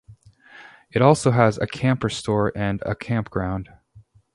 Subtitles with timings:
[0.91, 3.69] It also has a camper store and a campground.